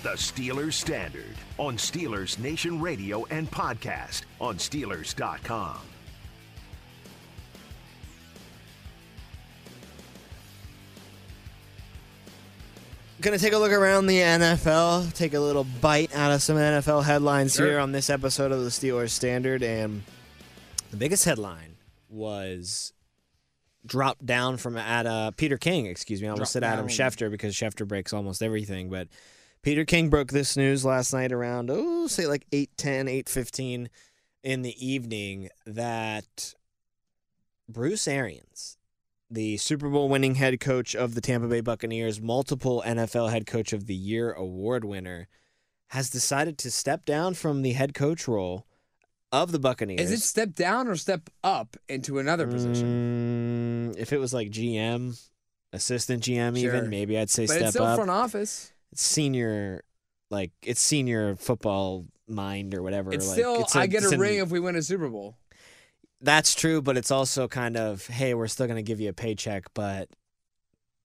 [0.00, 5.78] is the Steelers Standard on Steelers Nation Radio and podcast on Steelers.com.
[13.20, 16.56] Going to take a look around the NFL, take a little bite out of some
[16.56, 17.66] NFL headlines Sure.
[17.66, 19.62] here on this episode of the Steelers Standard.
[19.62, 20.02] And
[20.90, 21.76] the biggest headline
[22.08, 22.94] was
[23.84, 26.28] dropped down from at uh, Peter King, excuse me.
[26.28, 26.96] I almost Dropped said Adam down.
[26.96, 28.88] Schefter because Schefter breaks almost everything.
[28.88, 29.08] But
[29.62, 33.88] Peter King broke this news last night around, oh, say like 8.10, 8.15
[34.42, 36.54] in the evening that
[37.68, 38.78] Bruce Arians,
[39.30, 43.72] the Super Bowl winning head coach of the Tampa Bay Buccaneers, multiple NFL head coach
[43.74, 45.28] of the year award winner,
[45.88, 48.64] has decided to step down from the head coach role
[49.30, 50.00] of the Buccaneers.
[50.00, 53.92] Is it step down or step up into another position?
[53.94, 55.20] Mm, if it was like GM,
[55.72, 56.74] assistant GM, Sure.
[56.76, 57.96] even maybe I'd say But step it's still up.
[57.96, 58.72] front office.
[58.92, 59.84] It's senior,
[60.30, 63.12] like it's senior football mind or whatever.
[63.12, 65.36] It's like, still it's I get a an- ring if we win a Super Bowl.
[66.20, 69.14] That's true, but it's also kind of hey, we're still going to give you a
[69.14, 70.08] paycheck, but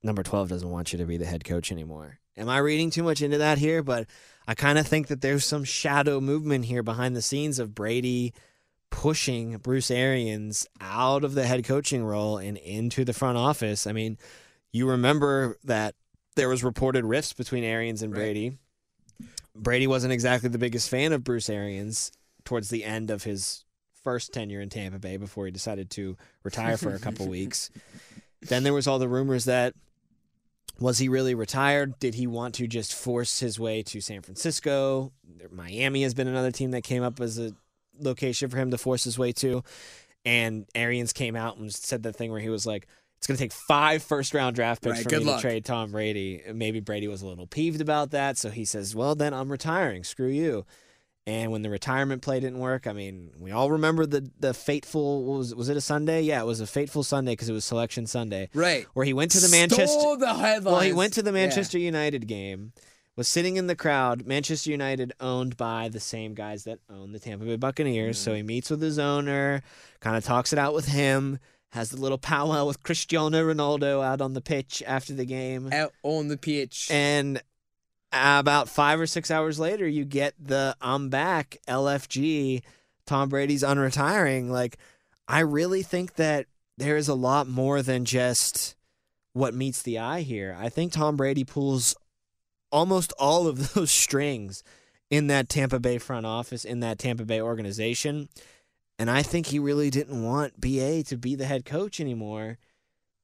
[0.04, 2.20] number twelve doesn't want you to be the head coach anymore.
[2.38, 3.82] Am I reading too much into that here?
[3.82, 4.08] But
[4.48, 8.34] I kind of think that there's some shadow movement here behind the scenes of Brady
[8.92, 13.88] pushing Bruce Arians out of the head coaching role and into the front office.
[13.88, 14.18] I mean,
[14.72, 15.96] you remember that
[16.36, 18.20] there was reported rifts between Arians and Right.
[18.20, 18.58] Brady.
[19.56, 22.12] Brady wasn't exactly the biggest fan of Bruce Arians
[22.44, 23.64] towards the end of his
[24.04, 27.70] first tenure in Tampa Bay before he decided to retire for a couple weeks.
[28.42, 29.74] Then there was all the rumors that
[30.80, 31.98] was he really retired?
[32.00, 35.14] Did he want to just force his way to San Francisco?
[35.52, 37.54] Miami has been another team that came up as a
[37.98, 39.64] location for him to force his way to.
[40.26, 43.44] And Arians came out and said the thing where he was like, it's going to
[43.44, 45.38] take five first round draft picks Right, for me luck.
[45.38, 46.42] to trade Tom Brady.
[46.54, 48.38] Maybe Brady was a little peeved about that.
[48.38, 50.04] So he says, well, then I'm retiring.
[50.04, 50.66] Screw you.
[51.28, 55.24] And when the retirement play didn't work, I mean, we all remember the the fateful
[55.24, 56.22] was was it a Sunday?
[56.22, 58.86] Yeah, it was a fateful Sunday because it was Selection Sunday, Right.
[58.94, 59.88] where he went to the Manchester.
[59.88, 60.66] Stole the headlines.
[60.66, 61.40] Well, he went to the Yeah.
[61.48, 62.74] Manchester United game,
[63.16, 64.28] was sitting in the crowd.
[64.28, 68.20] Manchester United owned by the same guys that own the Tampa Bay Buccaneers.
[68.20, 68.36] So mm.
[68.36, 69.64] he meets with his owner,
[70.02, 71.40] kind of talks it out with him,
[71.76, 75.72] has the little powwow with Cristiano Ronaldo out on the pitch after the game.
[75.74, 76.90] Out on the pitch.
[76.90, 77.42] And
[78.14, 82.64] about five or six hours later, you get the I'm back LFG.
[83.06, 84.50] Tom Brady's unretiring.
[84.50, 84.78] Like,
[85.28, 86.48] I really think that
[86.78, 88.76] there is a lot more than just
[89.34, 90.56] what meets the eye here.
[90.58, 91.94] I think Tom Brady pulls
[92.72, 94.64] almost all of those strings
[95.10, 98.30] in that Tampa Bay front office, in that Tampa Bay organization.
[98.98, 102.58] And I think he really didn't want BA to be the head coach anymore.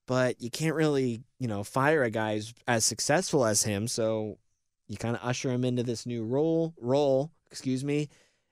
[0.07, 3.87] But you can't really, you know, fire a guy who's as successful as him.
[3.87, 4.37] So
[4.87, 8.09] you kind of usher him into this new role, role, excuse me,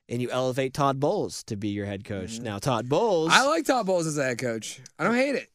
[0.08, 2.38] and you elevate Todd Bowles to be your head coach.
[2.38, 2.42] Mhm.
[2.44, 4.80] Now, Todd Bowles, I like Todd Bowles as a head coach.
[4.98, 5.48] I don't hate it.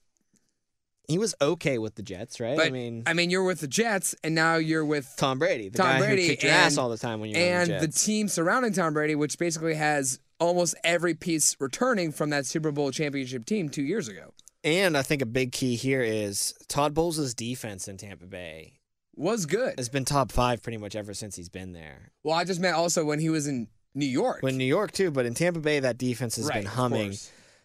[1.08, 2.60] he was okay with the Jets, right?
[2.60, 5.78] I mean, I mean, you're with the Jets, and now you're with Tom Brady, the
[5.78, 7.86] Tom guy Brady who kicked your ass and- all the time when you and the
[7.86, 12.72] the team surrounding Tom Brady, which basically has almost every piece returning from that Super
[12.72, 14.34] Bowl championship team two years ago.
[14.64, 18.80] And I think a big key here is Todd Bowles' defense in Tampa Bay
[19.16, 19.76] Was good.
[19.78, 22.12] has been top five pretty much ever since he's been there.
[22.24, 24.42] Well, I just meant also when he was in New York.
[24.42, 27.14] When New York too, but in Tampa Bay, that defense has right, been humming.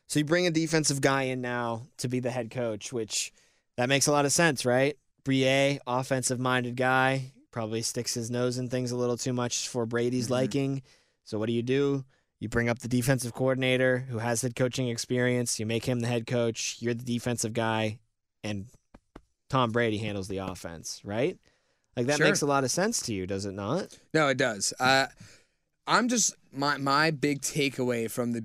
[0.06, 3.32] So you bring a defensive guy in now to be the head coach, which
[3.76, 4.96] that makes a lot of sense, right?
[5.24, 9.86] Brie, offensive minded guy, probably sticks his nose in things a little too much for
[9.86, 10.30] Brady's Mhm.
[10.30, 10.82] liking.
[11.24, 12.04] So what do you do?
[12.40, 15.60] You bring up the defensive coordinator who has head coaching experience.
[15.60, 16.76] You make him the head coach.
[16.80, 17.98] You're the defensive guy,
[18.42, 18.66] and
[19.50, 21.38] Tom Brady handles the offense, right?
[21.96, 22.26] Like that Sure.
[22.26, 23.98] makes a lot of sense to you, does it not?
[24.14, 24.72] No, it does.
[24.80, 25.06] Uh,
[25.86, 28.44] I'm just my my big takeaway from the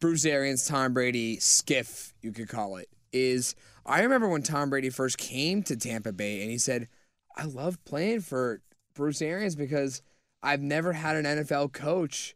[0.00, 3.54] Bruce Arians Tom Brady skiff, you could call it, is
[3.86, 6.88] I remember when Tom Brady first came to Tampa Bay and he said,
[7.36, 8.60] "I love playing for
[8.94, 10.02] Bruce Arians because
[10.42, 12.34] I've never had an NFL coach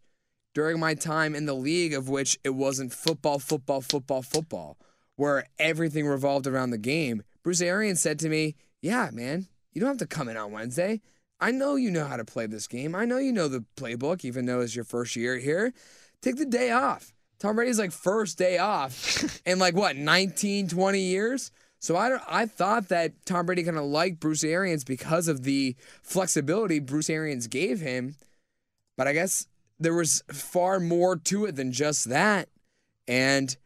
[0.55, 4.79] during my time in the league of which it wasn't football, football, football, football,
[5.17, 9.89] where everything revolved around the game." Bruce Arians said to me, "Yeah, man, you don't
[9.89, 11.01] have to come in on Wednesday.
[11.41, 12.95] I know you know how to play this game.
[12.95, 15.73] I know you know the playbook, even though it's your first year here.
[16.21, 17.13] Take the day off.
[17.41, 21.51] Tom Brady's like first day off in like what, 19, 20 years?
[21.81, 25.43] So I don't, I thought that Tom Brady kind of liked Bruce Arians because of
[25.43, 28.15] the flexibility Bruce Arians gave him.
[28.97, 29.49] But I guess
[29.83, 32.49] there was far more to it than just that.
[33.09, 33.57] And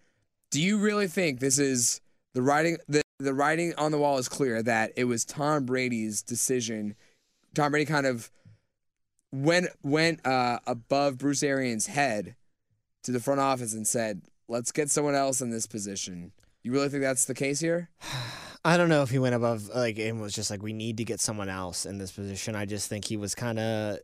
[0.51, 2.01] do you really think this is
[2.35, 6.23] the writing the, the writing on the wall is clear that it was Tom Brady's
[6.23, 6.95] decision.
[7.55, 8.31] Tom Brady kind of
[9.33, 12.37] went went uh, above Bruce Arians' head
[13.05, 16.33] to the front office and said, "Let's get someone else in this position."
[16.63, 17.91] You really think that's the case here?
[18.65, 21.05] I don't know if he went above like and was just like we need to
[21.05, 22.57] get someone else in this position.
[22.57, 23.99] I just think he was kind of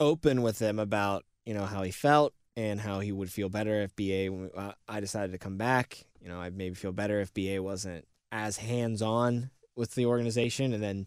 [0.00, 3.82] open with him about you know how he felt and how he would feel better
[3.82, 4.50] if BA.
[4.56, 6.04] uh, I decided to come back.
[6.20, 10.72] You know, I'd maybe feel better if BA wasn't as hands on with the organization,
[10.72, 11.06] and then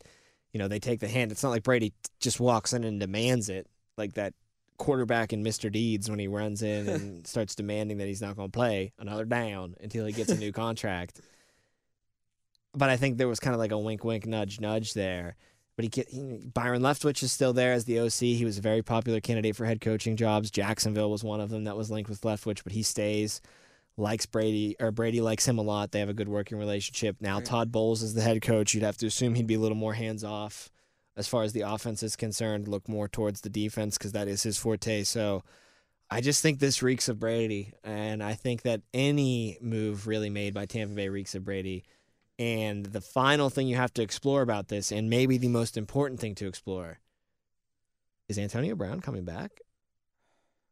[0.54, 1.32] you know they take the hand.
[1.32, 3.68] It's not like Brady just walks in and demands it
[3.98, 4.34] like that
[4.78, 5.72] quarterback in Mr.
[5.72, 9.26] Deeds when he runs in and starts demanding that he's not going to play another
[9.26, 11.22] down until he gets a new contract.
[12.74, 15.36] But I think there was kind of like a wink, wink, nudge, nudge there.
[15.82, 18.20] But he, get, he Byron Leftwich is still there as the OC.
[18.20, 20.52] He was a very popular candidate for head coaching jobs.
[20.52, 23.42] Jacksonville was one of them that was linked with Leftwich, but he stays.
[23.98, 25.92] Likes Brady or Brady likes him a lot.
[25.92, 27.16] They have a good working relationship.
[27.20, 27.46] Now Right.
[27.46, 28.76] Todd Bowles is the head coach.
[28.76, 30.70] You'd have to assume he'd be a little more hands off
[31.18, 32.68] as far as the offense is concerned.
[32.68, 35.02] Look more towards the defense because that is his forte.
[35.02, 35.44] So
[36.12, 40.54] I just think this reeks of Brady, and I think that any move really made
[40.54, 41.86] by Tampa Bay reeks of Brady.
[42.42, 46.20] And the final thing you have to explore about this, and maybe the most important
[46.20, 46.98] thing to explore,
[48.28, 49.62] is Antonio Brown coming back?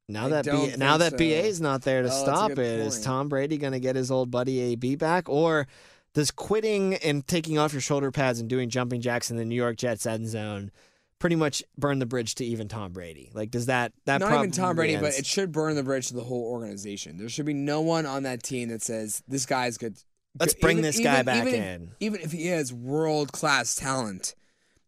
[0.07, 1.18] Now I that B, now that so.
[1.19, 3.06] BA is not there to Oh, stop it, is point.
[3.06, 5.68] Tom Brady going to get his old buddy AB back, or
[6.16, 9.54] does quitting and taking off your shoulder pads and doing jumping jacks in the New
[9.54, 10.71] York Jets end zone
[11.19, 13.30] pretty much burn the bridge to even Tom Brady?
[13.36, 16.16] Like, does that that Not even Tom Brady, but it should burn the bridge to
[16.16, 17.19] the whole organization.
[17.19, 20.00] There should be no one on that team that says this guy's good.
[20.39, 21.91] Let's bring even- this guy even- back even in.
[22.00, 24.36] even if he has world class talent,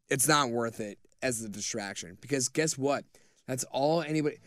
[0.09, 2.18] it's not worth it as a distraction.
[2.21, 3.06] Because guess what?
[3.48, 4.38] That's all anybody.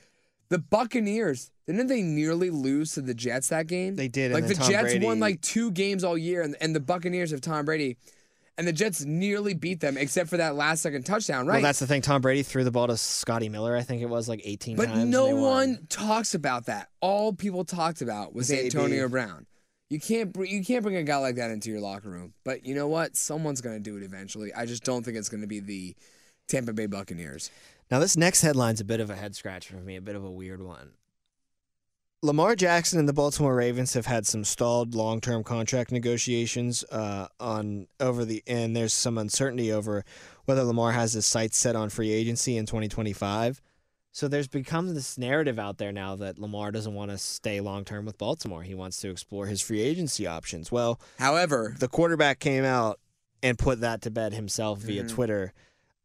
[0.48, 3.96] The Buccaneers didn't they nearly lose to the Jets that game?
[3.96, 6.74] They did, Like the Tom Jets Brady- won like two games all year, and, and
[6.76, 7.96] the Buccaneers have Tom Brady,
[8.58, 11.46] and the Jets nearly beat them except for that last second touchdown.
[11.46, 11.54] Right?
[11.54, 12.02] Well, that's the thing.
[12.02, 13.74] Tom Brady threw the ball to Scotty Miller.
[13.76, 16.88] I think it was like 18 But no one talks about that.
[17.00, 18.50] All people talked about was.
[18.50, 19.46] Antonio Brown.
[19.94, 22.34] You can't br- you can't bring a guy like that into your locker room.
[22.42, 23.16] But you know what?
[23.16, 24.52] Someone's going to do it eventually.
[24.52, 25.94] I just don't think it's going to be the
[26.48, 27.52] Tampa Bay Buccaneers.
[27.92, 30.24] Now, this next headline's a bit of a head scratcher for me, a bit of
[30.24, 30.94] a weird one.
[32.22, 37.86] Lamar Jackson and the Baltimore Ravens have had some stalled long-term contract negotiations uh, on
[38.00, 40.04] over the, and there's some uncertainty over
[40.44, 43.62] whether Lamar has his sights set on free agency in 2025.
[44.14, 48.04] So there's become this narrative out there now that Lamar doesn't want to stay long-term
[48.06, 48.62] with Baltimore.
[48.62, 50.70] He wants to explore his free agency options.
[50.70, 53.00] Well, However, the quarterback came out
[53.42, 55.08] and put that to bed himself via Mhm.
[55.08, 55.52] Twitter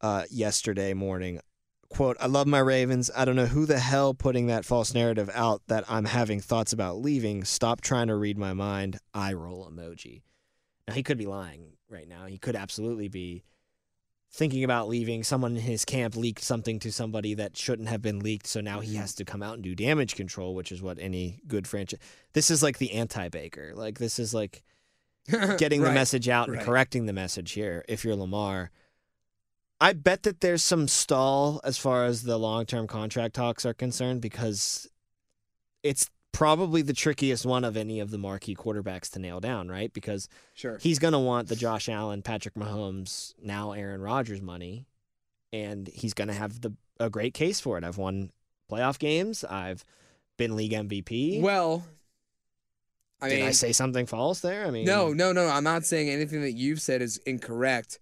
[0.02, 1.40] uh, yesterday morning.
[1.90, 3.12] Quote, I love my Ravens.
[3.16, 6.74] I don't know who the hell putting that false narrative out that I'm having thoughts
[6.74, 7.44] about leaving.
[7.44, 8.98] Stop trying to read my mind.
[9.14, 10.24] Eye roll emoji.
[10.88, 12.26] Now, he could be lying right now.
[12.26, 13.44] He could absolutely be
[14.32, 15.24] thinking about leaving.
[15.24, 18.48] Someone in his camp leaked something to somebody that shouldn't have been leaked.
[18.48, 19.02] So now he mm-hmm.
[19.02, 22.00] has to come out and do damage control, which is what any good franchise.
[22.34, 23.74] This is like the anti Baker.
[23.76, 24.64] Like, this is like
[25.58, 26.66] getting the message out and right.
[26.66, 28.72] correcting the message here if you're Lamar.
[29.82, 33.74] I bet that there's some stall as far as the long term contract talks are
[33.74, 34.90] concerned because
[35.84, 39.92] it's probably the trickiest one of any of the marquee quarterbacks to nail down, right?
[39.94, 40.78] Because Sure.
[40.80, 44.86] he's going to want the Josh Allen, Patrick Mahomes, now Aaron Rodgers money,
[45.52, 47.84] and he's going to have the a great case for it.
[47.84, 48.32] I've won
[48.70, 49.44] playoff games.
[49.44, 49.84] I've
[50.38, 51.42] been league MVP.
[51.42, 51.84] Well,
[53.22, 54.66] I Did mean, I say something false there?
[54.66, 55.48] I mean, no, no, no.
[55.48, 58.00] I'm not saying anything that you've said is incorrect.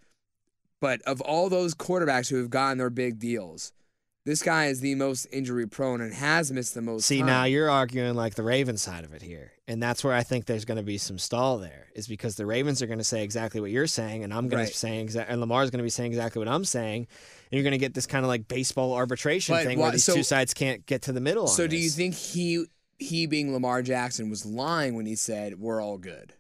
[0.80, 3.72] But of all those quarterbacks who have gotten their big deals,
[4.28, 7.06] this guy is the most injury prone and has missed the most.
[7.06, 7.28] See, time.
[7.28, 9.54] now you're arguing like the Ravens side of it here.
[9.70, 12.46] And that's where I think there's going to be some stall there, is because the
[12.46, 14.72] Ravens are going to say exactly what you're saying, and I'm going Right.
[14.72, 17.08] to say exactly, and Lamar's going to be saying exactly what I'm saying.
[17.50, 19.92] And you're going to get this kind of like baseball arbitration But thing why- where
[19.94, 21.44] these so- two sides can't get to the middle.
[21.44, 22.66] on So do you think he
[23.00, 26.34] he being Lamar Jackson was lying when he said we're all good?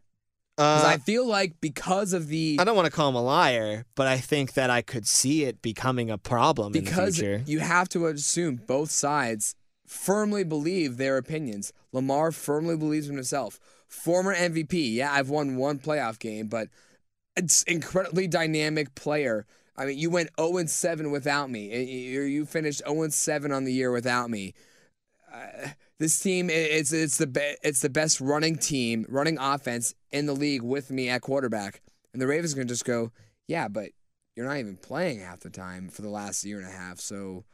[0.57, 3.85] Uh, I feel like because of the I don't want to call him a liar,
[3.95, 7.43] but I think that I could see it becoming a problem because in the future.
[7.45, 11.73] you have to assume both sides firmly believe their opinions.
[11.91, 13.59] Lamar firmly believes in himself.
[13.87, 16.67] Former MVP, yeah, I've won one playoff game, but
[17.35, 19.45] it's incredibly dynamic player.
[19.77, 21.83] I mean, you went 0 and 7 without me.
[21.83, 24.53] You finished 0 and 7 on the year without me.
[25.31, 30.25] Uh, this team, it's it's the be- it's the best running team, running offense in
[30.25, 31.81] the league with me at quarterback.
[32.13, 33.11] And the Ravens are gonna just go,
[33.47, 33.89] yeah, but
[34.35, 36.99] you're not even playing half the time for the last year and a half.
[36.99, 37.45] So,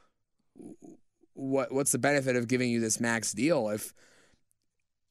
[1.33, 3.93] what what's the benefit of giving you this max deal if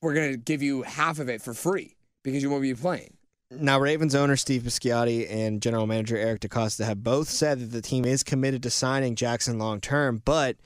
[0.03, 3.17] we're gonna give you half of it for free because you won't be playing?
[3.51, 7.83] Now, Ravens owner Steve Bisciotti and general manager Eric DeCosta have both said that the
[7.83, 10.57] team is committed to signing Jackson long term, but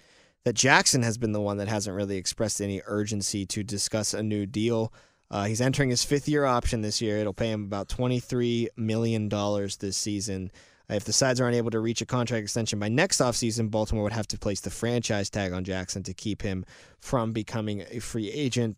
[0.46, 4.22] that Jackson has been the one that hasn't really expressed any urgency to discuss a
[4.22, 4.92] new deal.
[5.28, 7.18] Uh, he's entering his fifth year option this year.
[7.18, 10.52] It'll pay him about $23 million this season.
[10.88, 14.12] If the sides aren't able to reach a contract extension by next offseason, Baltimore would
[14.12, 16.64] have to place the franchise tag on Jackson to keep him
[17.00, 18.76] from becoming a free agent.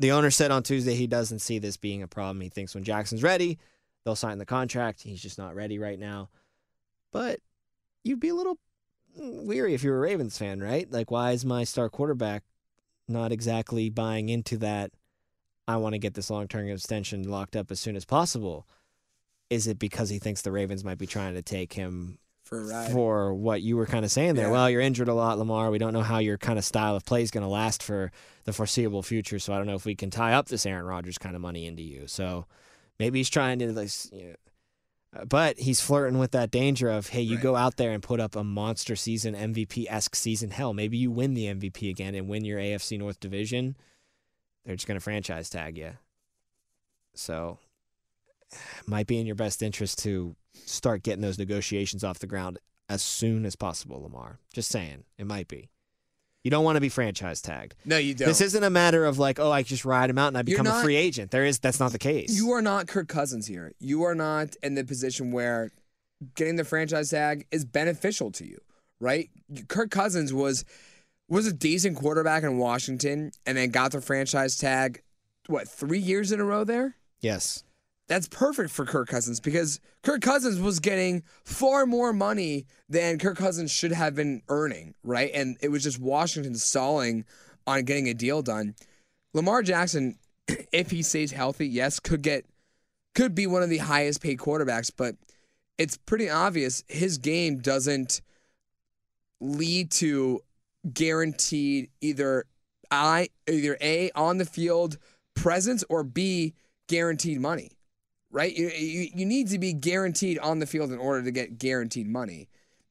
[0.00, 2.42] The owner said on Tuesday he doesn't see this being a problem.
[2.42, 3.58] He thinks when Jackson's ready,
[4.04, 5.00] they'll sign the contract.
[5.00, 6.28] He's just not ready right now.
[7.10, 7.40] But
[8.04, 8.58] you'd be a little
[9.18, 10.90] weary if you're a Ravens fan, right?
[10.90, 12.42] Like, why is my star quarterback
[13.08, 14.92] not exactly buying into that?
[15.68, 18.66] I want to get this long term extension locked up as soon as possible.
[19.50, 22.66] Is it because he thinks the Ravens might be trying to take him For a
[22.66, 22.92] ride.
[22.92, 24.46] for what you were kind of saying there.
[24.46, 24.52] Yeah.
[24.52, 25.70] Well, you're injured a lot, Lamar.
[25.70, 28.10] We don't know how your kind of style of play is going to last for
[28.44, 29.38] the foreseeable future.
[29.38, 31.66] So I don't know if we can tie up this Aaron Rodgers kind of money
[31.66, 32.06] into you.
[32.06, 32.46] So
[32.98, 34.34] maybe he's trying to, like, you know,
[35.28, 37.42] but he's flirting with that danger of, hey, you Right.
[37.42, 40.50] go out there and put up a monster season, MVP esque season.
[40.50, 43.76] Hell, maybe you win the MVP again and win your AFC North division.
[44.64, 45.92] They're just going to franchise tag you.
[47.14, 47.58] So
[48.86, 52.58] might be in your best interest to start getting those negotiations off the ground
[52.88, 54.38] as soon as possible, Lamar.
[54.52, 55.70] Just saying, it might be.
[56.46, 57.74] You don't want to be franchise tagged.
[57.84, 58.28] No, you don't.
[58.28, 60.68] This isn't a matter of like, oh, I just ride him out and I become
[60.68, 61.32] a free agent.
[61.32, 62.36] There is that's not the case.
[62.36, 63.72] You are not Kirk Cousins here.
[63.80, 65.72] You are not in the position where
[66.36, 68.58] getting the franchise tag is beneficial to you,
[69.00, 69.28] right?
[69.66, 70.64] Kirk Cousins was
[71.28, 75.02] was a decent quarterback in Washington and then got the franchise tag
[75.48, 76.94] what, 3 years in a row there?
[77.20, 77.64] yes.
[78.08, 83.36] That's perfect for Kirk Cousins because Kirk Cousins was getting far more money than Kirk
[83.36, 85.30] Cousins should have been earning, right?
[85.34, 87.24] And it was just Washington stalling
[87.66, 88.76] on getting a deal done.
[89.34, 90.18] Lamar Jackson,
[90.72, 92.44] if he stays healthy, yes, could get
[93.14, 95.16] could be one of the highest paid quarterbacks, but
[95.78, 98.20] it's pretty obvious his game doesn't
[99.40, 100.40] lead to
[100.92, 102.44] guaranteed either
[102.90, 104.98] I either A on the field
[105.34, 106.54] presence or B
[106.88, 107.75] guaranteed money.
[108.36, 108.54] Right?
[108.54, 112.06] You, you, you need to be guaranteed on the field in order to get guaranteed
[112.06, 112.50] money.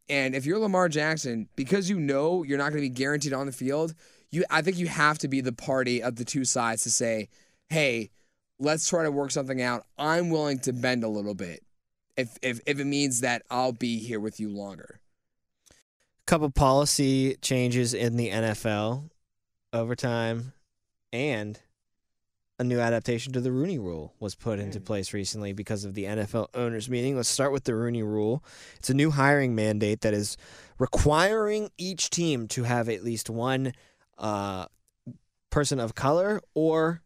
[0.09, 3.45] And if you're Lamar Jackson, because you know you're not going to be guaranteed on
[3.45, 3.93] the field,
[4.31, 7.29] you I think you have to be the party of the two sides to say,
[7.69, 8.09] "Hey,
[8.57, 9.85] let's try to work something out.
[9.99, 11.61] I'm willing to bend a little bit
[12.17, 14.99] if if if it means that I'll be here with you longer."
[15.69, 19.11] A couple policy changes in the NFL,
[19.71, 20.53] overtime,
[21.13, 21.59] and
[22.57, 26.05] a new adaptation to the Rooney Rule was put into place recently because of the
[26.05, 27.15] NFL owners meeting.
[27.15, 28.43] Let's start with the Rooney Rule.
[28.77, 30.37] It's a new hiring mandate that is
[30.79, 33.73] requiring each team to have at least one
[34.17, 34.67] uh,
[35.49, 37.01] person of color or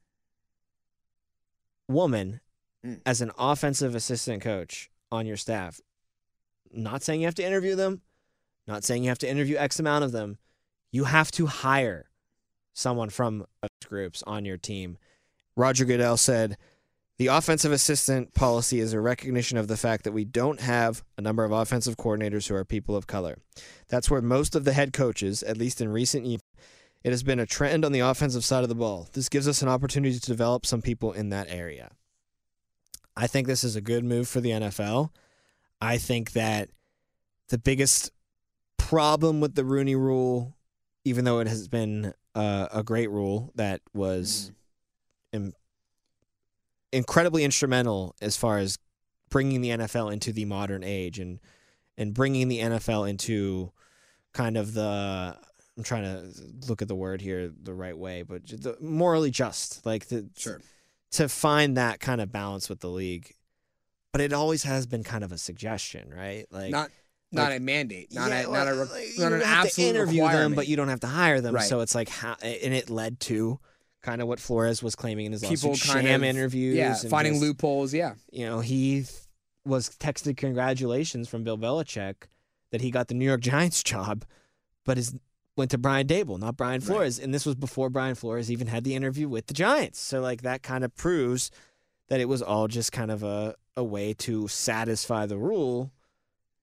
[1.87, 2.41] woman
[2.85, 3.01] Mm.
[3.05, 5.81] as an offensive assistant coach on your staff.
[6.71, 8.01] Not saying you have to interview them,
[8.67, 10.37] not saying you have to interview X amount of them.
[10.89, 12.09] You have to hire
[12.73, 14.97] someone from those groups on your team.
[15.59, 16.57] Roger Goodell said,
[17.17, 21.21] the offensive assistant policy is a recognition of the fact that we don't have a
[21.21, 23.39] number of offensive coordinators who are people of color.
[23.89, 26.39] That's where most of the head coaches, at least in recent years,
[27.03, 29.09] it has been a trend on the offensive side of the ball.
[29.11, 31.91] This gives us an opportunity to develop some people in that area.
[33.17, 35.09] I think this is a good move for the NFL.
[35.81, 36.69] I think that
[37.49, 38.11] the biggest
[38.77, 40.55] problem with the Rooney rule,
[41.03, 44.53] even though it has been uh, a great rule that was
[46.91, 48.77] incredibly instrumental as far as
[49.29, 51.39] bringing the NFL into the modern age and
[51.97, 53.71] and bringing the NFL into
[54.33, 55.37] kind of the
[55.77, 56.33] I'm trying to
[56.67, 60.59] look at the word here the right way, but the morally just, like the Sure.
[61.11, 63.33] to find that kind of balance with the league.
[64.11, 66.45] But it always has been kind of a suggestion, right?
[66.51, 66.89] Like not
[67.31, 69.65] not like- a mandate, not yeah, a not a re- like, not you an have
[69.67, 71.53] absolute to interview them, but you don't have to hire them.
[71.55, 71.67] Right.
[71.67, 73.59] So it's like, how, and it led to
[74.01, 76.95] kind of what Flores was claiming in his people lawsuit, kind sham of interviews, yeah,
[77.09, 78.13] finding just- loopholes, yeah.
[78.31, 79.05] You know, he
[79.65, 82.15] was texted congratulations from Bill Belichick
[82.71, 84.25] that he got the New York Giants job,
[84.85, 85.13] but his
[85.57, 86.87] went to Brian Daboll, not Brian Right.
[86.87, 89.99] Flores, and this was before Brian Flores even had the interview with the Giants.
[89.99, 91.51] So like that kind of proves
[92.07, 95.91] that it was all just kind of a a way to satisfy the rule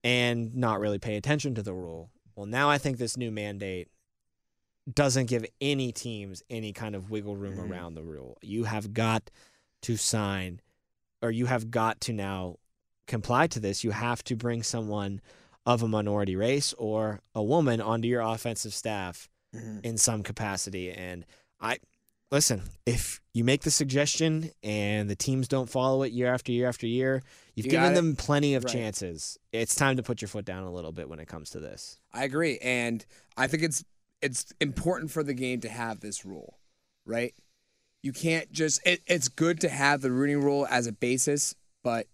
[0.05, 2.11] and not really pay attention to the rule.
[2.35, 3.89] Well, now I think this new mandate
[4.93, 7.71] doesn't give any teams any kind of wiggle room Mhm.
[7.71, 8.39] around the rule.
[8.43, 9.31] You have got
[9.83, 10.61] to sign
[11.23, 12.57] or you have got to now
[13.07, 13.83] comply to this.
[13.85, 15.21] You have to bring someone
[15.65, 19.79] of a minority race or a woman onto your offensive staff Mm-hmm.
[19.85, 21.25] in some capacity and
[21.61, 21.79] I
[22.31, 26.69] listen, if you make the suggestion and the teams don't follow it year after year
[26.69, 27.23] after year,
[27.55, 28.73] you've You given them plenty of Right.
[28.73, 29.39] chances.
[29.53, 31.99] It's time to put your foot down a little bit when it comes to this.
[32.13, 33.85] I agree, and I think it's
[34.23, 36.59] it's important for the game to have this rule,
[37.05, 37.35] right?
[38.03, 38.81] You can't just.
[38.87, 42.07] It, it's good to have the Rooney Rule as a basis, but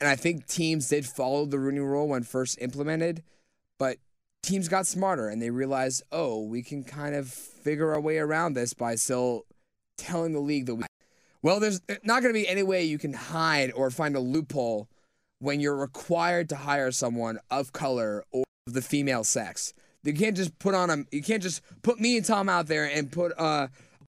[0.00, 3.22] and I think teams did follow the Rooney Rule when first implemented,
[3.78, 3.98] but
[4.42, 8.54] teams got smarter and they realized, oh, we can kind of figure our way around
[8.54, 9.46] this by still
[9.96, 10.84] telling the league that we.
[11.42, 14.88] Well, there's not going to be any way you can hide or find a loophole
[15.40, 19.74] when you're required to hire someone of color or of the female sex.
[20.04, 22.84] You can't just put on a you can't just put me and Tom out there
[22.84, 23.70] and put a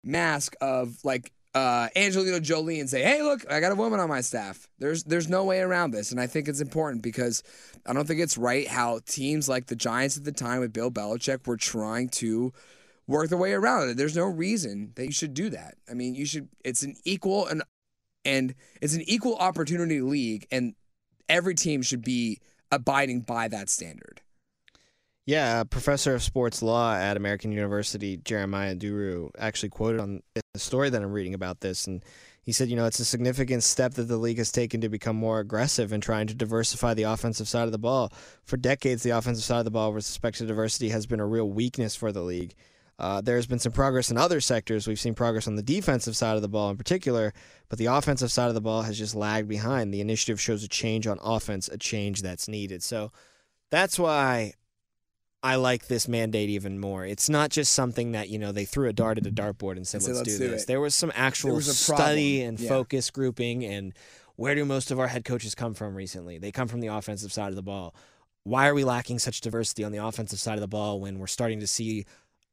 [0.05, 4.09] mask of like uh, Angelina Jolie and say, "Hey, look, I got a woman on
[4.09, 7.43] my staff." There's there's no way around this, and I think it's important because
[7.87, 10.91] I don't think it's right how teams like the Giants at the time with Bill
[10.91, 12.53] Belichick were trying to
[13.07, 13.97] work their way around it.
[13.97, 15.77] There's no reason that you should do that.
[15.91, 16.49] I mean, you should.
[16.65, 17.63] It's an equal and
[18.25, 20.75] and it's an equal opportunity league, and
[21.29, 22.41] every team should be
[22.71, 24.21] abiding by that standard.
[25.29, 30.89] Yeah, professor of sports law at American University, Jeremiah Duru, actually quoted on the story
[30.89, 32.03] that I'm reading about this, and
[32.41, 35.17] he said, you know, it's a significant step that the league has taken to become
[35.17, 38.11] more aggressive in trying to diversify the offensive side of the ball.
[38.45, 41.27] For decades, the offensive side of the ball with respect to diversity has been a
[41.27, 42.55] real weakness for the league.
[42.99, 44.89] Uh, there's been some progress in other sectors.
[44.89, 47.35] We've seen progress on the defensive side of the ball in particular,
[47.69, 49.93] but the offensive side of the ball has just lagged behind.
[49.93, 52.83] The initiative shows a change on offense, a change that's needed.
[52.83, 53.13] So
[53.71, 54.55] that's why
[55.43, 57.07] I like this mandate even more.
[57.07, 59.87] It's not just something that, you know, they threw a dart at a dartboard and
[59.87, 60.63] said, And said, let's, "Let's do do this.
[60.65, 62.69] it." There was some actual was study and Yeah.
[62.69, 63.95] focus grouping and
[64.35, 66.39] where do most of our head coaches come from recently?
[66.39, 67.95] They come from the offensive side of the ball.
[68.45, 71.27] Why are we lacking such diversity on the offensive side of the ball when we're
[71.27, 72.05] starting to see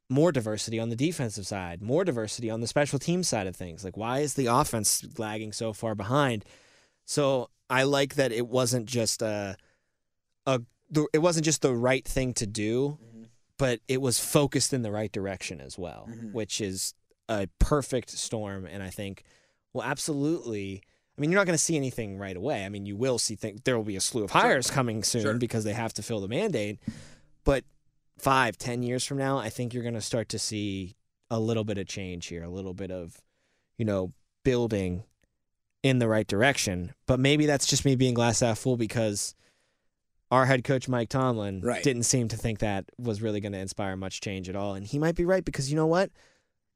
[0.08, 3.84] more diversity on the defensive side, more diversity on the special team side of things?
[3.84, 6.44] Like, why is the offense lagging so far behind?
[7.04, 9.56] So I like that it wasn't just a,
[10.44, 12.98] a the, it wasn't just the right thing to do,
[13.58, 16.32] but it was focused in the right direction as well, Mhm.
[16.32, 16.94] which is
[17.28, 18.66] a perfect storm.
[18.66, 19.22] And I think,
[19.72, 20.82] well, absolutely.
[21.16, 22.64] I mean, you're not going to see anything right away.
[22.64, 23.60] I mean, you will see things.
[23.64, 25.34] There will be a slew of hires coming soon Sure.
[25.38, 26.78] because they have to fill the mandate.
[27.44, 27.64] But
[28.18, 30.94] five, ten years from now, I think you're going to start to see
[31.30, 33.20] a little bit of change here, a little bit of,
[33.78, 34.12] you know,
[34.44, 35.02] building
[35.82, 36.94] in the right direction.
[37.06, 39.34] But maybe that's just me being glass half full because
[40.30, 41.82] our head coach Mike Tomlin Right.
[41.84, 44.74] didn't seem to think that was really going to inspire much change at all.
[44.74, 46.10] And he might be right because you know what?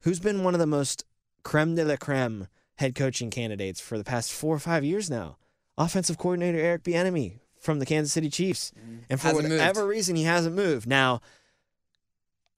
[0.03, 1.05] Who's been one of the most
[1.43, 5.37] creme de la creme head coaching candidates for the past four or five years now?
[5.77, 8.73] Offensive coordinator Eric Bieniemy from the Kansas City Chiefs.
[8.79, 8.99] Mm.
[9.11, 9.61] And for Hasn't moved.
[9.61, 10.87] whatever reason, he hasn't moved.
[10.87, 11.21] Now,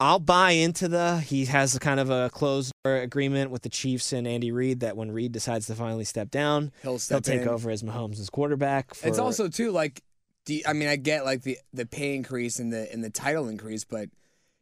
[0.01, 4.13] I'll buy into the he has a kind of a closed agreement with the Chiefs
[4.13, 7.49] and Andy Reid that when Reid decides to finally step down, He'll he'll take in.
[7.49, 8.95] over as Mahomes' quarterback.
[8.95, 10.03] For, It's also too like,
[10.45, 13.11] do you- I mean, I get like the the pay increase and the and the
[13.11, 14.09] title increase, but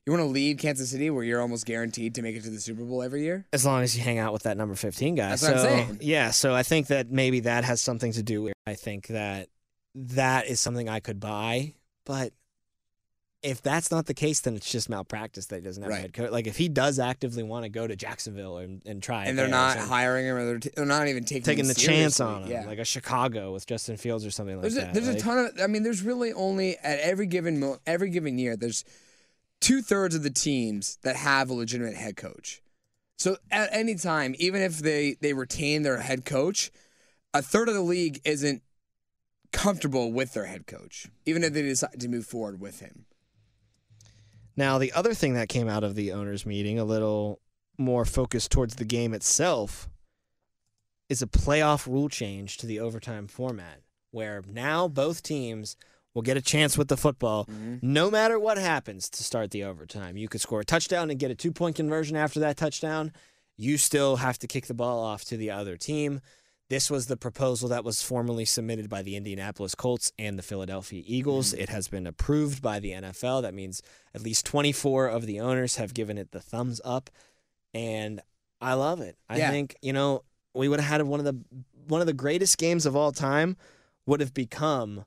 [0.06, 2.60] you want to leave Kansas City where you're almost guaranteed to make it to the
[2.60, 3.46] Super Bowl every year.
[3.52, 5.28] as long as you hang out with that number 15 guy.
[5.30, 5.98] That's so, what I'm saying.
[6.00, 9.48] Yeah, so I think that maybe that has something to do with I think that
[9.94, 11.74] that is something I could buy,
[12.06, 12.32] but
[13.42, 16.12] if that's not the case, then it's just malpractice that he doesn't have a head
[16.12, 16.30] coach.
[16.30, 19.48] Like if he does actively want to go to Jacksonville and, and try, and they're
[19.48, 22.50] not hiring him, or they're, t- they're not even taking taking the chance on him,
[22.50, 22.66] Yeah.
[22.66, 24.94] like a Chicago with Justin Fields or something like There's a, that.
[24.94, 25.52] there's a ton of.
[25.62, 28.84] I mean, there's really only at every given mo- every given year, there's
[29.60, 32.60] two thirds of the teams that have a legitimate head coach.
[33.18, 36.70] So at any time, even if they they retain their head coach,
[37.32, 38.62] a third of the league isn't
[39.52, 43.06] comfortable with their head coach, even if they decide to move forward with him.
[44.60, 47.40] Now, the other thing that came out of the owners' meeting, a little
[47.78, 49.88] more focused towards the game itself,
[51.08, 55.78] is a playoff rule change to the overtime format, where now both teams
[56.12, 57.76] will get a chance with the football, mm-hmm.
[57.80, 60.18] no matter what happens to start the overtime.
[60.18, 63.14] You could score a touchdown and get a two point conversion after that touchdown.
[63.56, 66.20] You still have to kick the ball off to the other team.
[66.70, 71.02] This was the proposal that was formally submitted by the Indianapolis Colts and the Philadelphia
[71.04, 71.52] Eagles.
[71.52, 71.62] Mm-hmm.
[71.62, 73.42] It has been approved by the NFL.
[73.42, 73.82] That means
[74.14, 77.10] at least 24 of the owners have given it the thumbs up,
[77.74, 78.20] and
[78.60, 79.16] I love it.
[79.28, 79.50] I Yeah.
[79.50, 80.22] think you know
[80.54, 81.38] we would have had one of the
[81.88, 83.56] one of the greatest games of all time
[84.06, 85.04] would have become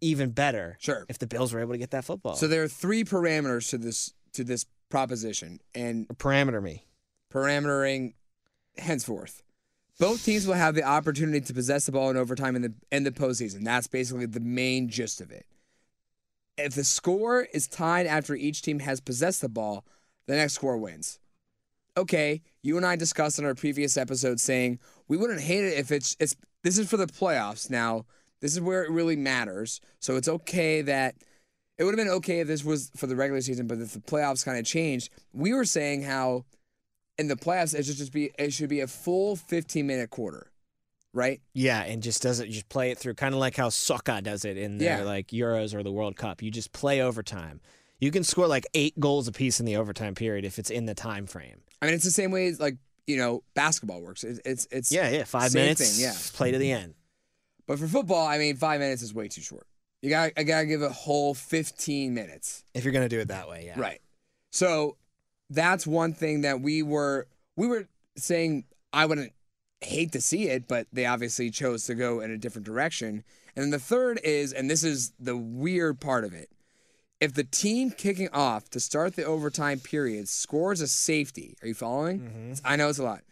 [0.00, 1.04] even better Sure.
[1.08, 2.36] if the Bills were able to get that football.
[2.36, 6.86] So there are three parameters to this to this proposition, and parameter me.
[7.32, 8.14] parametering
[8.78, 9.42] henceforth.
[10.00, 13.04] Both teams will have the opportunity to possess the ball in overtime in the in
[13.04, 13.64] the postseason.
[13.64, 15.46] That's basically the main gist of it.
[16.58, 19.84] If the score is tied after each team has possessed the ball,
[20.26, 21.18] the next score wins.
[21.96, 24.78] okay, you and I discussed in our previous episode saying
[25.08, 28.06] we wouldn't hate it if it's it's this is for the playoffs now.
[28.40, 29.80] This is where it really matters.
[30.00, 31.14] So it's okay that
[31.78, 34.00] it would have been okay if this was for the regular season, but if the
[34.00, 36.44] playoffs kind of changed, we were saying how
[37.18, 40.50] in the playoffs it should just be it should be a full 15 minute quarter,
[41.12, 41.40] right?
[41.52, 44.56] Yeah, and just doesn't just play it through, kind of like how soccer does it
[44.56, 45.04] in their Yeah.
[45.04, 46.42] like Euros or the World Cup.
[46.42, 47.60] You just play overtime.
[48.00, 50.94] You can score like eight goals apiece in the overtime period if it's in the
[50.94, 51.62] time frame.
[51.80, 54.24] I mean, it's the same way as like you know basketball works.
[54.24, 55.96] It's it's, it's Yeah, yeah, five minutes.
[55.96, 56.14] thing, yeah.
[56.36, 56.94] play to the end.
[57.66, 59.66] But for football, I mean, five minutes is way too short.
[60.02, 62.64] You got I gotta give a whole 15 minutes.
[62.74, 63.80] If you're gonna do it that way, yeah.
[63.80, 64.00] Right.
[64.52, 64.96] So
[65.54, 67.86] that's one thing that we were we were
[68.16, 69.32] saying I wouldn't
[69.80, 73.24] hate to see it, but they obviously chose to go in a different direction.
[73.56, 76.50] And then the third is, and this is the weird part of it.
[77.20, 81.74] If the team kicking off to start the overtime period scores a safety, are you
[81.74, 82.20] following?
[82.20, 82.52] Mm-hmm.
[82.66, 83.22] I know it's a lot.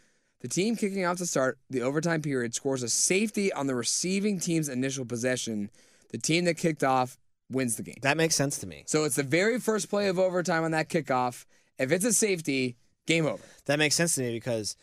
[0.40, 4.40] The team kicking off to start the overtime period scores a safety on the receiving
[4.40, 5.70] team's initial possession.
[6.10, 7.18] The team that kicked off
[7.50, 7.98] wins the game.
[8.02, 8.84] That makes sense to me.
[8.86, 11.44] So it's the very first play of overtime on that kickoff.
[11.82, 13.42] If it's a safety, game over.
[13.66, 14.76] That makes sense to me because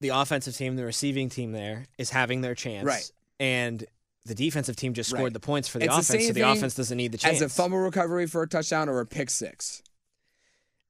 [0.00, 2.84] the offensive team, the receiving team there is having their chance.
[2.86, 3.10] Right.
[3.40, 3.84] And
[4.24, 5.32] the defensive team just scored Right.
[5.32, 7.36] the points for the It's offense, same so the offense doesn't need the chance.
[7.36, 9.82] As a fumble recovery for a touchdown or a pick six.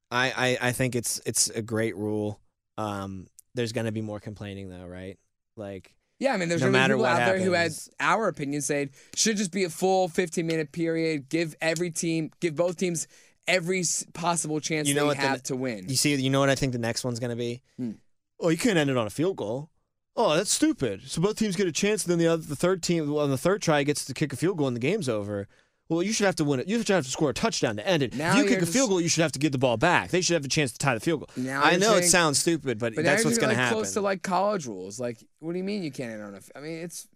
[0.09, 2.39] I, I, I think it's it's a great rule.
[2.77, 5.17] Um, there's gonna be more complaining though, right?
[5.55, 8.91] Like Yeah, I mean, there's No matter people out there who had our opinion saying
[9.15, 11.29] should just be a full 15 minute period.
[11.29, 13.07] Give every team, give both teams
[13.47, 13.83] every
[14.13, 15.87] possible chance You know they what the- have to win.
[15.89, 17.61] You see, you know what I think the next one's going to be?
[17.77, 17.91] Hmm.
[18.39, 19.69] Oh, you can't end it on a field goal.
[20.15, 21.01] Oh, that's stupid.
[21.05, 23.37] So both teams get a chance, and then the other, the third team on the
[23.37, 25.47] third try gets to kick a field goal, and the game's over.
[25.89, 26.67] Well, you should have to win it.
[26.67, 28.13] You should have to score a touchdown to end it.
[28.15, 29.77] Now if you kick a just- field goal, you should have to get the ball
[29.77, 30.09] back.
[30.09, 31.29] They should have a chance to tie the field goal.
[31.37, 33.75] Now I know it sounds stupid, but, but that's what's going to happen.
[33.77, 34.99] Close to like college rules.
[34.99, 36.39] Like, what do you mean you can't end on a?
[36.57, 37.07] I mean, it's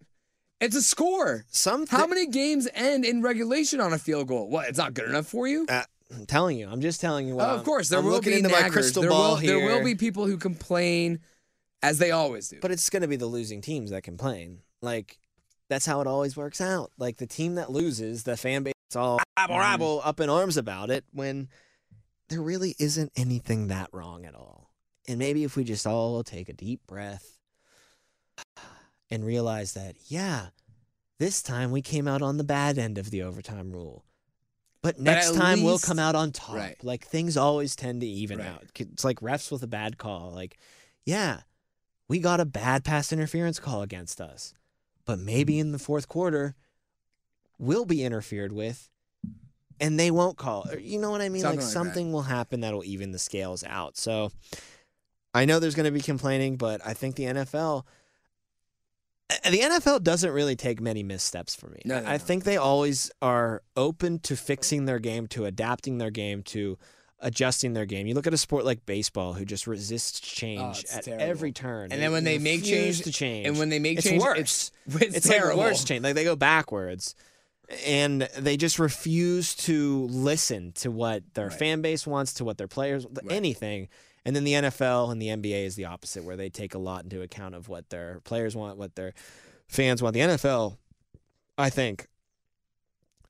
[0.62, 1.44] it's a score.
[1.50, 4.48] Some How many games end in regulation on a field goal?
[4.48, 4.70] What?
[4.70, 5.66] It's not good enough for you?
[5.68, 6.68] Uh, I'm telling you.
[6.70, 7.36] I'm just telling you.
[7.36, 9.36] What Oh, of course, there I'm will looking be into my crystal there ball will,
[9.38, 9.58] here.
[9.58, 11.20] There will be people who complain,
[11.82, 12.60] as they always do.
[12.62, 14.60] But it's going to be the losing teams that complain.
[14.82, 15.20] Like
[15.70, 16.92] that's how it always works out.
[16.98, 20.58] Like the team that loses, the fan base is all rabble, rabble, up in arms
[20.58, 21.48] about it when
[22.30, 24.70] there really isn't anything that wrong at all.
[25.08, 27.38] And maybe if we just all take a deep breath
[29.10, 30.48] and realize that, yeah,
[31.20, 34.04] this time we came out on the bad end of the overtime rule.
[34.82, 36.56] But next at time we'll come out on top.
[36.56, 36.84] Right.
[36.84, 38.48] Like things always tend to even Right.
[38.48, 38.64] out.
[38.76, 40.32] It's like refs with a bad call.
[40.32, 40.58] Like,
[41.06, 41.42] yeah,
[42.08, 44.54] we got a bad pass interference call against us.
[45.06, 45.62] But maybe mm-hmm.
[45.62, 46.56] in the fourth quarter,
[47.60, 48.90] we'll be interfered with
[49.80, 50.68] and they won't call.
[50.72, 51.42] Or You know what I mean?
[51.42, 51.72] Something like like that.
[51.72, 53.98] something will happen that'll even the scales out.
[53.98, 54.32] So
[55.34, 57.86] I know there's going to be complaining, but I think the NFL
[59.44, 61.82] the NFL doesn't really take many missteps for me.
[61.86, 62.18] No, I no, I no.
[62.18, 66.78] think they always are open to fixing their game, to adapting their game, to
[67.20, 68.08] adjusting their game.
[68.08, 71.24] You look at a sport like baseball, who just resists oh, change Oh, at terrible.
[71.24, 74.08] every turn, And then when they make change- to change, and when they make it's
[74.08, 74.38] change, worse.
[74.38, 74.72] it's-
[75.08, 75.60] it's it's like terrible.
[75.60, 76.04] worst change.
[76.04, 77.14] Like they go backwards,
[77.86, 81.58] and they just refuse to listen to what their Right.
[81.60, 83.88] fan base wants, to what their players, anything.
[84.26, 87.04] And then the NFL and the NBA is the opposite, where they take a lot
[87.04, 89.14] into account of what their players want, what their
[89.68, 90.14] fans want.
[90.14, 90.78] The NFL,
[91.58, 92.08] I think,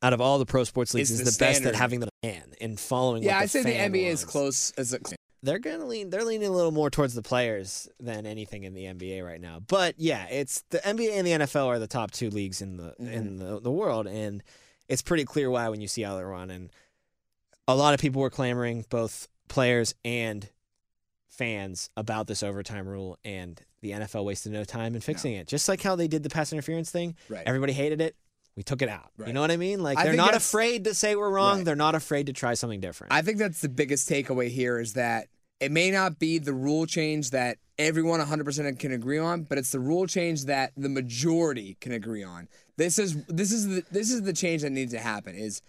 [0.01, 2.53] out of all the pro sports leagues, is the the, best at having the fan
[2.59, 3.23] and following.
[3.23, 4.31] yeah, I'd say the NBA is wants.
[4.31, 4.99] close as a.
[5.43, 6.09] They're gonna lean.
[6.09, 9.59] They're leaning a little more towards the players than anything in the NBA right now.
[9.65, 12.93] But yeah, it's the NBA and the NFL are the top two leagues in the
[12.99, 13.07] mm-hmm.
[13.07, 14.43] in the, the world, and
[14.87, 16.51] it's pretty clear why when you see how they run.
[16.51, 16.69] And
[17.67, 20.47] a lot of people were clamoring, both players and
[21.31, 25.47] fans, about this overtime rule, and the NFL wasted no time in fixing it.
[25.47, 27.15] Just like how they did the pass interference thing.
[27.29, 27.43] Right.
[27.45, 28.15] Everybody hated it.
[28.55, 29.11] We took it out.
[29.17, 29.27] Right.
[29.27, 29.81] You know what I mean?
[29.81, 31.57] Like I they're not afraid to say we're wrong.
[31.57, 31.65] Right.
[31.65, 33.13] They're not afraid to try something different.
[33.13, 35.27] I think that's the biggest takeaway here is that
[35.61, 39.71] it may not be the rule change that everyone 100% can agree on, but it's
[39.71, 42.49] the rule change that the majority can agree on.
[42.77, 45.61] This is this is the this is the change that needs to happen is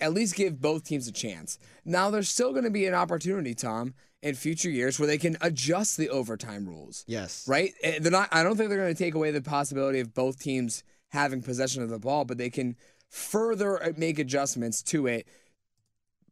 [0.00, 1.58] at least give both teams a chance.
[1.84, 5.36] Now there's still going to be an opportunity, Tom, in future years where they can
[5.40, 7.04] adjust the overtime rules.
[7.06, 7.46] yes.
[7.48, 7.72] right?
[7.82, 8.28] Eh, They're not.
[8.32, 11.82] I don't think they're going to take away the possibility of both teams having possession
[11.82, 12.76] of the ball, but they can
[13.08, 15.26] further uh, make adjustments to it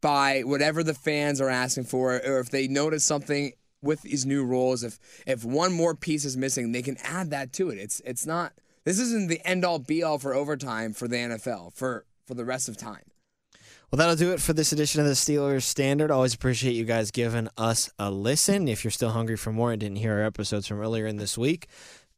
[0.01, 4.45] by whatever the fans are asking for, or if they notice something with these new
[4.45, 4.85] rules.
[4.85, 7.79] If if one more piece is missing, they can add that to it.
[7.79, 8.53] It's it's not.
[8.85, 12.45] This isn't the end all be all for overtime for the NFL for for the
[12.45, 13.03] rest of time.
[13.91, 16.11] Well, that'll do it for this edition of the Steelers Standard.
[16.11, 18.67] Always appreciate you guys giving us a listen.
[18.67, 21.39] If you're still hungry for more and didn't hear our episodes from earlier in this
[21.39, 21.69] week,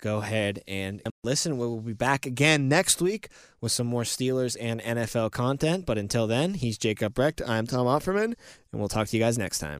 [0.01, 1.59] go ahead and listen.
[1.59, 3.29] We'll be back again next week
[3.61, 5.85] with some more Steelers and NFL content.
[5.85, 7.43] But until then, he's Jacob Brecht.
[7.47, 8.37] I'm Tom Offerman, and
[8.73, 9.77] we'll talk to you guys next time.